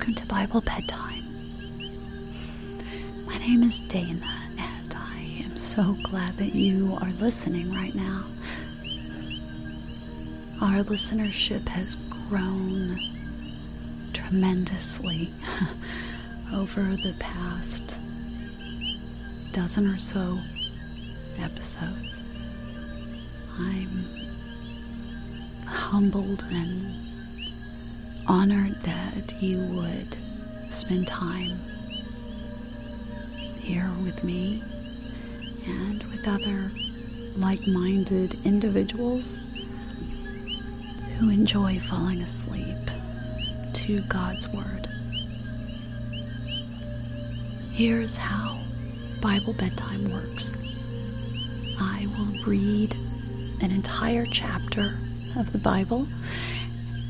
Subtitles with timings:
[0.00, 1.24] Welcome to Bible Bedtime.
[3.26, 8.24] My name is Dana, and I am so glad that you are listening right now.
[10.62, 11.96] Our listenership has
[12.30, 12.98] grown
[14.14, 15.34] tremendously
[16.54, 17.94] over the past
[19.52, 20.38] dozen or so
[21.38, 22.24] episodes.
[23.58, 24.06] I'm
[25.66, 26.99] humbled and
[28.26, 30.16] honored that you would
[30.70, 31.58] spend time
[33.58, 34.62] here with me
[35.66, 36.70] and with other
[37.36, 39.40] like minded individuals
[41.18, 42.76] who enjoy falling asleep
[43.72, 44.88] to God's Word.
[47.72, 48.58] Here's how
[49.20, 50.56] Bible bedtime works
[51.78, 52.94] I will read
[53.60, 54.96] an entire chapter
[55.36, 56.06] of the Bible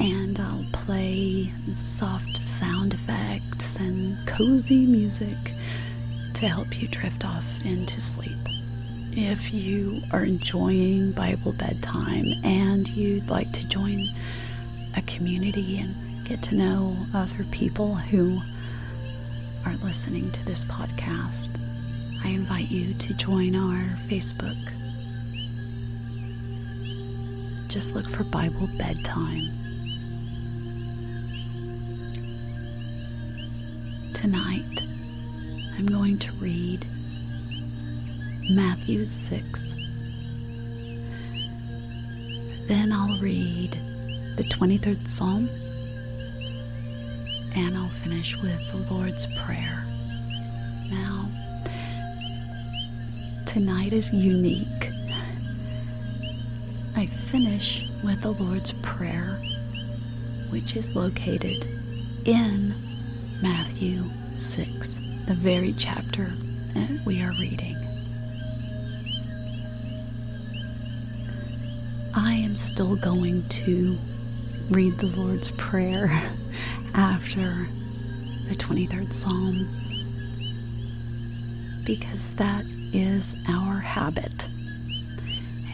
[0.00, 5.36] and I'll play soft sound effects and cozy music
[6.34, 8.38] to help you drift off into sleep.
[9.12, 14.08] If you are enjoying Bible bedtime and you'd like to join
[14.96, 15.94] a community and
[16.26, 18.40] get to know other people who
[19.66, 21.48] are listening to this podcast,
[22.24, 24.58] I invite you to join our Facebook.
[27.68, 29.67] Just look for Bible Bedtime.
[34.18, 34.82] Tonight,
[35.78, 36.84] I'm going to read
[38.50, 39.76] Matthew 6.
[42.66, 43.78] Then I'll read
[44.34, 45.48] the 23rd Psalm,
[47.54, 49.84] and I'll finish with the Lord's Prayer.
[50.90, 51.28] Now,
[53.46, 54.90] tonight is unique.
[56.96, 59.40] I finish with the Lord's Prayer,
[60.50, 61.68] which is located
[62.26, 62.74] in
[63.40, 64.02] Matthew
[64.36, 66.24] 6, the very chapter
[66.74, 67.76] that we are reading.
[72.14, 73.96] I am still going to
[74.70, 76.10] read the Lord's Prayer
[76.94, 77.68] after
[78.48, 79.68] the 23rd Psalm
[81.84, 84.48] because that is our habit.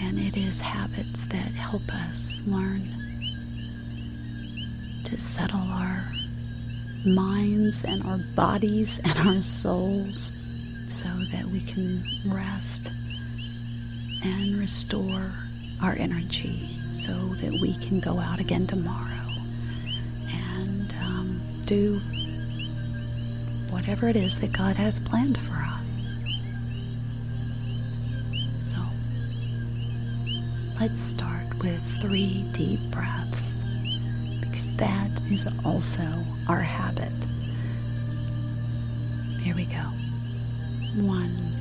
[0.00, 2.88] And it is habits that help us learn
[5.04, 6.02] to settle our
[7.04, 10.32] minds and our bodies and our souls
[10.88, 12.90] so that we can rest
[14.24, 15.32] and restore
[15.82, 19.32] our energy so that we can go out again tomorrow
[20.28, 22.00] and um, do
[23.70, 26.14] whatever it is that God has planned for us.
[28.60, 28.78] So
[30.78, 33.51] let's start with three deep breaths
[34.76, 36.06] that is also
[36.48, 37.12] our habit.
[39.40, 39.82] Here we go.
[41.02, 41.51] One.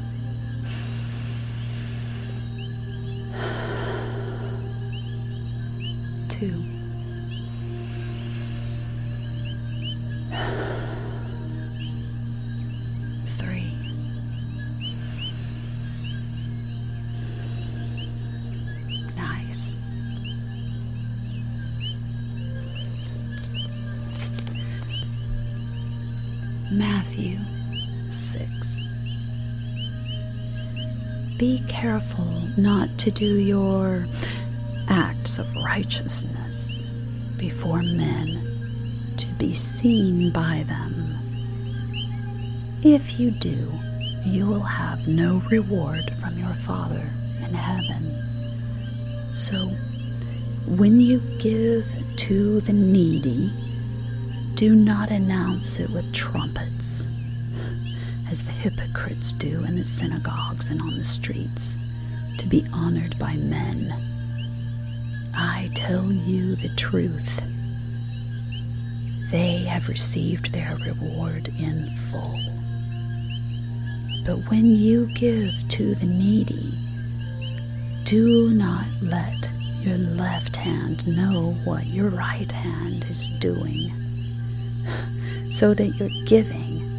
[27.11, 27.39] Matthew
[28.09, 28.83] 6.
[31.37, 34.05] Be careful not to do your
[34.87, 36.85] acts of righteousness
[37.35, 38.41] before men
[39.17, 41.13] to be seen by them.
[42.81, 43.69] If you do,
[44.23, 47.09] you will have no reward from your Father
[47.39, 49.35] in heaven.
[49.35, 49.67] So,
[50.65, 53.51] when you give to the needy,
[54.61, 57.03] do not announce it with trumpets,
[58.31, 61.75] as the hypocrites do in the synagogues and on the streets,
[62.37, 63.93] to be honored by men.
[65.33, 67.41] I tell you the truth.
[69.31, 72.39] They have received their reward in full.
[74.25, 76.79] But when you give to the needy,
[78.05, 79.49] do not let
[79.81, 83.91] your left hand know what your right hand is doing,
[85.49, 86.90] so that your giving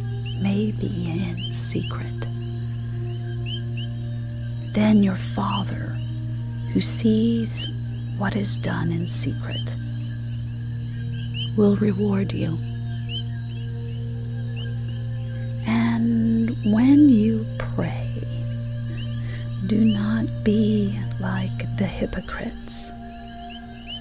[0.43, 2.27] may be in secret.
[4.73, 5.97] Then your Father,
[6.73, 7.65] who sees
[8.17, 9.73] what is done in secret,
[11.55, 12.57] will reward you.
[15.65, 18.11] And when you pray,
[19.67, 22.91] do not be like the hypocrites,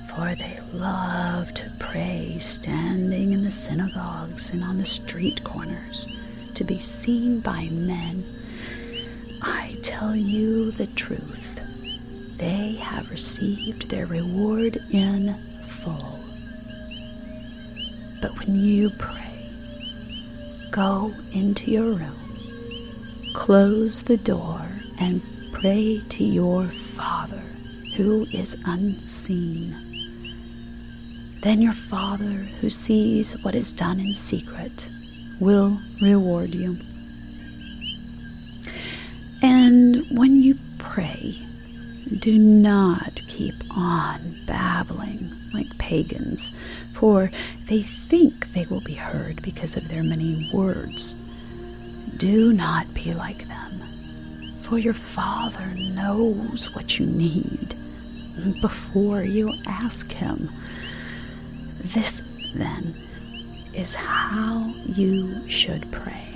[0.09, 6.09] For they love to pray standing in the synagogues and on the street corners
[6.55, 8.25] to be seen by men.
[9.43, 11.61] I tell you the truth,
[12.37, 15.35] they have received their reward in
[15.67, 16.21] full.
[18.21, 19.51] But when you pray,
[20.71, 24.63] go into your room, close the door,
[24.99, 25.23] and
[25.53, 27.43] pray to your Father
[27.97, 29.77] who is unseen.
[31.43, 34.89] Then your Father who sees what is done in secret
[35.43, 36.77] will reward you.
[39.43, 41.37] And when you pray,
[42.19, 46.53] do not keep on babbling like pagans,
[46.95, 47.31] for
[47.67, 51.15] they think they will be heard because of their many words.
[52.17, 53.83] Do not be like them,
[54.63, 57.75] for your Father knows what you need
[58.61, 60.51] before you ask Him.
[61.95, 62.23] This,
[62.55, 62.95] then,
[63.75, 66.29] is how you should pray.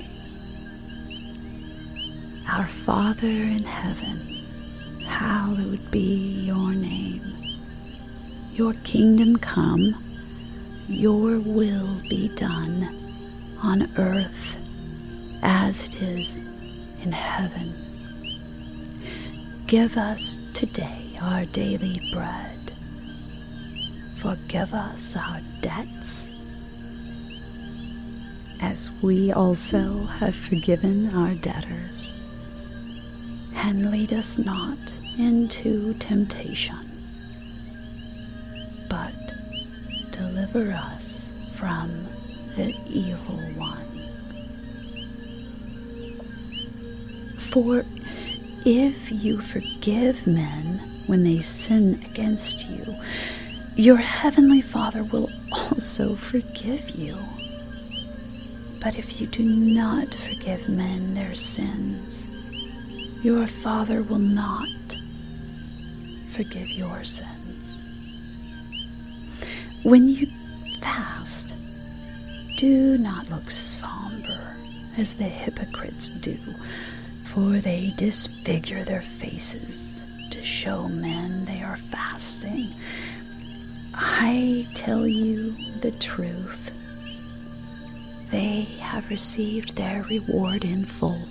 [2.49, 4.45] Our Father in heaven,
[5.05, 7.21] hallowed be your name.
[8.53, 10.03] Your kingdom come,
[10.87, 12.95] your will be done
[13.61, 14.57] on earth
[15.43, 16.37] as it is
[17.03, 17.73] in heaven.
[19.67, 22.71] Give us today our daily bread.
[24.15, 26.26] Forgive us our debts
[28.61, 32.11] as we also have forgiven our debtors.
[33.55, 34.77] And lead us not
[35.17, 36.77] into temptation,
[38.89, 39.13] but
[40.11, 42.05] deliver us from
[42.55, 43.83] the evil one.
[47.39, 47.83] For
[48.65, 52.95] if you forgive men when they sin against you,
[53.75, 57.17] your heavenly Father will also forgive you.
[58.81, 62.25] But if you do not forgive men their sins,
[63.23, 64.67] your Father will not
[66.33, 67.77] forgive your sins.
[69.83, 70.27] When you
[70.81, 71.53] fast,
[72.57, 74.55] do not look somber
[74.97, 76.37] as the hypocrites do,
[77.25, 80.01] for they disfigure their faces
[80.31, 82.73] to show men they are fasting.
[83.93, 86.66] I tell you the truth
[88.29, 91.21] they have received their reward in full.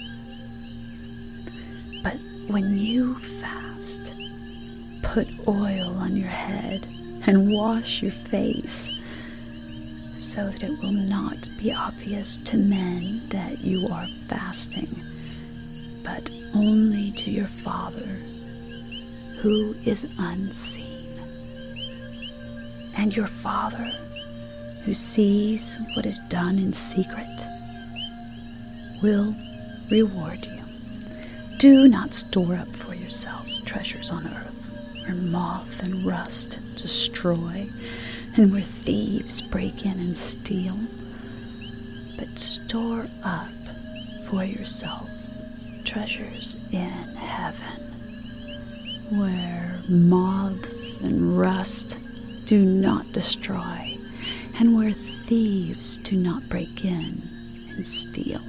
[2.02, 2.16] But
[2.48, 4.12] when you fast,
[5.02, 6.86] put oil on your head
[7.26, 8.90] and wash your face
[10.16, 14.88] so that it will not be obvious to men that you are fasting,
[16.02, 18.06] but only to your Father
[19.38, 21.06] who is unseen.
[22.96, 23.92] And your Father
[24.86, 27.48] who sees what is done in secret
[29.02, 29.34] will
[29.90, 30.62] reward you.
[31.58, 37.66] Do not store up for yourselves treasures on earth, where moth and rust destroy,
[38.36, 40.78] and where thieves break in and steal.
[42.16, 43.48] But store up
[44.28, 45.34] for yourselves
[45.84, 47.82] treasures in heaven,
[49.18, 51.98] where moths and rust
[52.44, 53.95] do not destroy
[54.58, 57.22] and where thieves do not break in
[57.70, 58.40] and steal.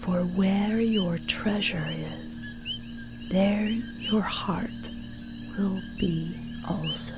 [0.00, 2.46] For where your treasure is,
[3.30, 4.70] there your heart
[5.58, 6.34] will be
[6.68, 7.14] also.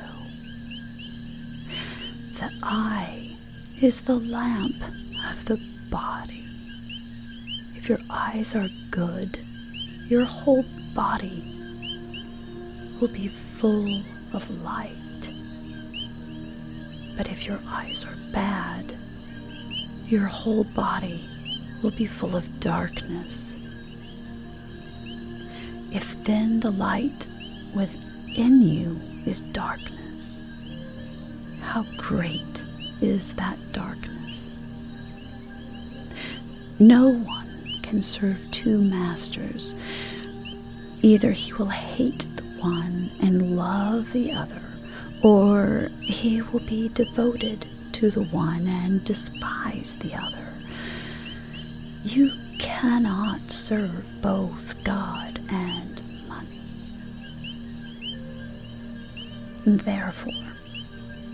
[2.38, 3.36] The eye
[3.80, 4.76] is the lamp
[5.30, 5.60] of the
[5.90, 6.44] body.
[7.76, 9.38] If your eyes are good,
[10.08, 11.44] your whole body
[13.00, 15.05] will be full of light.
[17.16, 18.94] But if your eyes are bad,
[20.06, 21.24] your whole body
[21.82, 23.54] will be full of darkness.
[25.90, 27.26] If then the light
[27.74, 30.38] within you is darkness,
[31.62, 32.62] how great
[33.00, 34.50] is that darkness?
[36.78, 39.74] No one can serve two masters.
[41.02, 44.60] Either he will hate the one and love the other
[45.22, 50.48] or he will be devoted to the one and despise the other.
[52.04, 56.60] You cannot serve both God and money.
[59.64, 60.32] Therefore,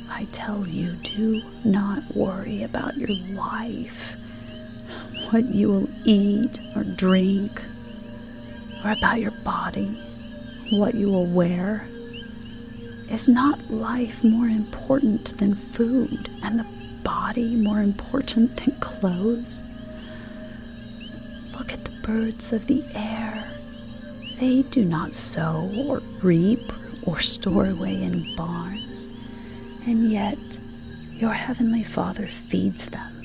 [0.08, 4.16] I tell you, do not worry about your life,
[5.30, 7.60] what you will eat or drink,
[8.84, 10.00] or about your body,
[10.70, 11.86] what you will wear.
[13.12, 16.66] Is not life more important than food and the
[17.04, 19.62] body more important than clothes?
[21.52, 23.44] Look at the birds of the air.
[24.40, 29.08] They do not sow or reap or store away in barns,
[29.84, 30.38] and yet
[31.10, 33.22] your heavenly Father feeds them.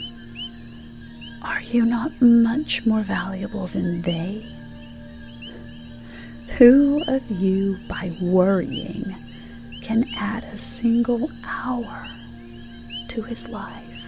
[1.42, 4.46] Are you not much more valuable than they?
[6.58, 9.16] Who of you, by worrying,
[9.88, 12.06] can add a single hour
[13.08, 14.04] to his life?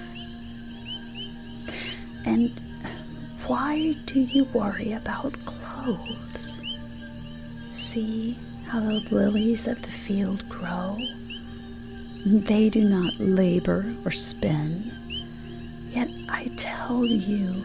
[2.25, 2.51] And
[3.47, 6.61] why do you worry about clothes?
[7.71, 10.97] See how the lilies of the field grow?
[12.25, 14.91] They do not labor or spin.
[15.91, 17.63] Yet I tell you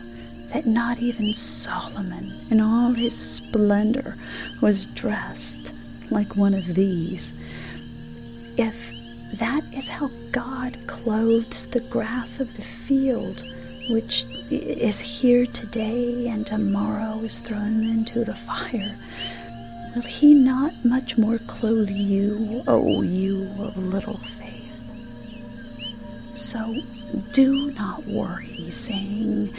[0.52, 4.14] that not even Solomon in all his splendor
[4.61, 5.73] was dressed
[6.11, 7.33] like one of these.
[8.56, 8.92] If
[9.32, 13.44] that is how God clothes the grass of the field,
[13.90, 18.94] which is here today and tomorrow is thrown into the fire,
[19.94, 24.73] will He not much more clothe you, O you of little faith?
[26.37, 26.76] So
[27.32, 29.52] do not worry, saying,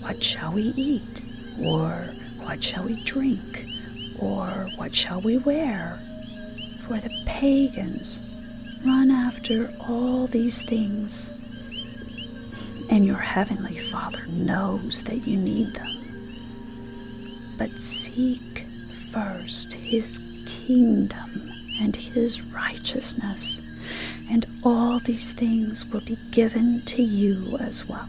[0.00, 1.22] What shall we eat?
[1.60, 3.66] Or what shall we drink?
[4.20, 5.98] Or what shall we wear?
[6.86, 8.22] For the pagans
[8.86, 11.32] run after all these things,
[12.88, 15.92] and your heavenly Father knows that you need them.
[17.58, 18.64] But seek
[19.10, 21.50] first his kingdom
[21.80, 23.60] and his righteousness,
[24.30, 28.08] and all these things will be given to you as well.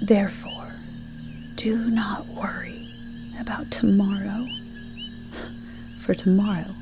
[0.00, 0.72] Therefore,
[1.56, 2.88] do not worry
[3.38, 4.48] about tomorrow,
[6.00, 6.74] for tomorrow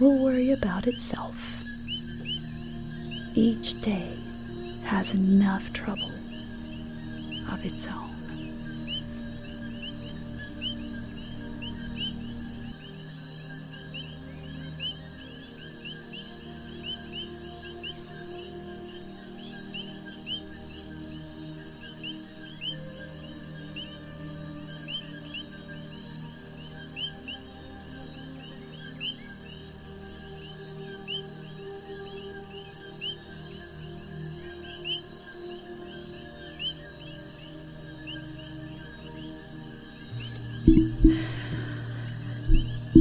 [0.00, 1.43] will worry about itself.
[3.36, 4.16] Each day
[4.84, 6.12] has enough trouble
[7.50, 8.23] of its own.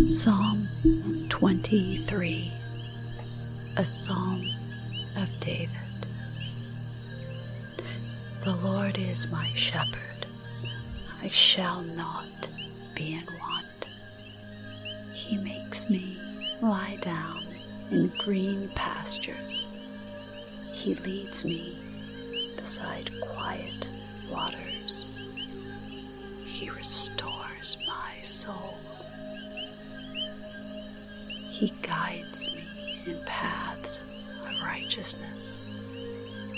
[0.08, 0.68] Psalm
[1.30, 2.52] 23,
[3.78, 4.50] a psalm
[5.16, 5.70] of David.
[8.44, 10.26] The Lord is my shepherd,
[11.22, 12.50] I shall not
[12.94, 13.88] be in want.
[15.14, 16.20] He makes me
[16.62, 17.46] lie down
[17.90, 19.68] in green pastures.
[20.74, 21.78] He leads me
[22.58, 23.90] beside quiet
[24.30, 25.06] waters.
[26.46, 28.78] He restores my soul.
[31.54, 32.66] He guides me
[33.06, 35.62] in paths of righteousness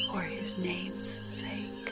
[0.10, 1.92] for his name's sake.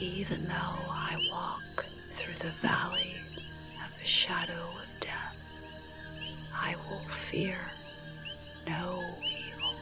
[0.00, 0.52] Even though
[0.90, 1.84] I walk
[2.14, 3.14] through the valley
[3.84, 5.36] of the shadow of death,
[6.54, 7.58] I will fear
[8.66, 9.74] no evil,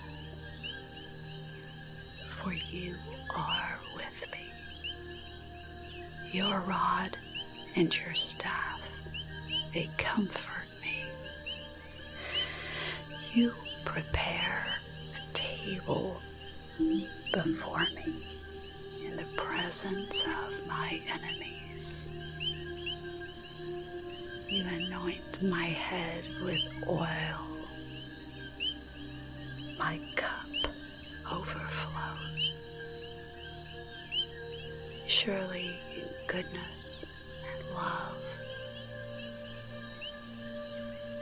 [2.26, 2.96] for you
[3.36, 4.50] are with me.
[6.32, 7.16] Your rod
[7.76, 8.79] and your staff,
[9.72, 11.04] they comfort me.
[13.32, 13.52] You
[13.84, 14.66] prepare
[15.14, 16.20] a table
[17.32, 18.26] before me
[19.04, 22.08] in the presence of my enemies.
[24.48, 27.46] You anoint my head with oil.
[29.78, 30.72] My cup
[31.30, 32.54] overflows.
[35.06, 37.06] Surely in goodness
[37.44, 38.29] and love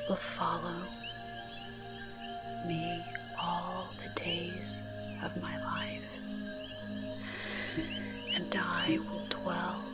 [0.08, 0.76] will follow
[2.66, 3.04] me
[3.40, 4.80] all the days
[5.22, 6.02] of my life,
[8.34, 9.84] and I will dwell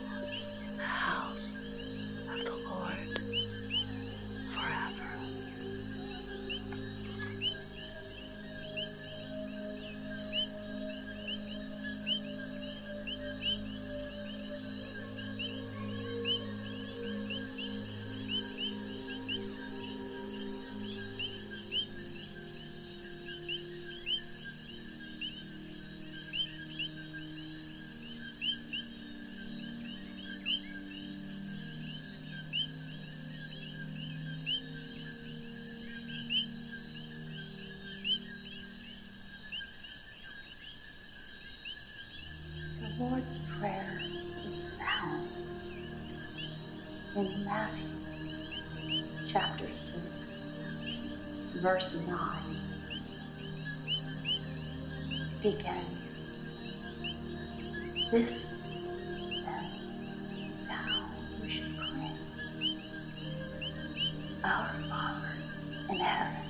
[49.35, 50.45] chapter 6,
[51.55, 52.17] verse 9
[55.43, 56.21] begins.
[58.11, 58.53] This
[59.43, 59.65] then
[60.55, 61.09] is how
[61.41, 62.11] you should pray.
[64.45, 65.33] Our Father
[65.89, 66.43] in heaven,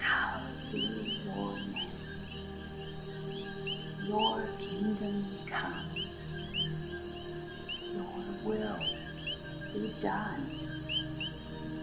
[0.00, 1.92] hallowed be your name.
[4.06, 5.90] Your kingdom come.
[7.92, 8.12] Your
[8.46, 8.80] will
[9.74, 10.57] be done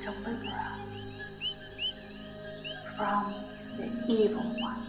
[0.00, 1.12] deliver us
[2.96, 3.34] from
[3.76, 4.82] the evil one.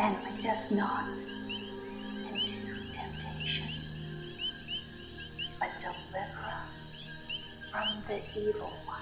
[0.00, 1.06] And lead us not
[2.28, 3.68] into temptation,
[5.60, 7.08] but deliver us
[7.70, 9.01] from the evil one.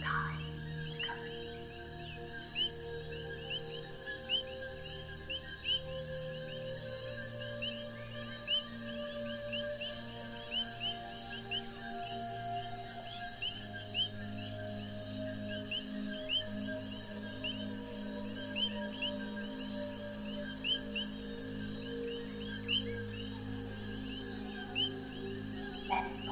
[0.00, 0.38] It's time